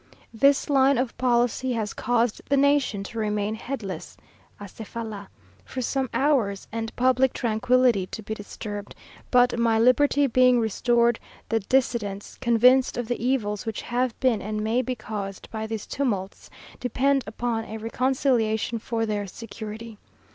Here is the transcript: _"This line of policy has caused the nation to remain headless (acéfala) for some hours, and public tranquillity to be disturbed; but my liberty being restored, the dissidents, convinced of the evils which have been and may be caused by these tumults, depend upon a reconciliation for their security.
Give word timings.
_"This 0.33 0.67
line 0.67 0.97
of 0.97 1.15
policy 1.19 1.73
has 1.73 1.93
caused 1.93 2.41
the 2.49 2.57
nation 2.57 3.03
to 3.03 3.19
remain 3.19 3.53
headless 3.53 4.17
(acéfala) 4.59 5.27
for 5.63 5.83
some 5.83 6.09
hours, 6.11 6.67
and 6.71 6.91
public 6.95 7.33
tranquillity 7.33 8.07
to 8.07 8.23
be 8.23 8.33
disturbed; 8.33 8.95
but 9.29 9.59
my 9.59 9.77
liberty 9.77 10.25
being 10.25 10.59
restored, 10.59 11.19
the 11.49 11.59
dissidents, 11.59 12.39
convinced 12.41 12.97
of 12.97 13.09
the 13.09 13.23
evils 13.23 13.67
which 13.67 13.83
have 13.83 14.19
been 14.19 14.41
and 14.41 14.63
may 14.63 14.81
be 14.81 14.95
caused 14.95 15.47
by 15.51 15.67
these 15.67 15.85
tumults, 15.85 16.49
depend 16.79 17.23
upon 17.27 17.65
a 17.65 17.77
reconciliation 17.77 18.79
for 18.79 19.05
their 19.05 19.27
security. 19.27 19.99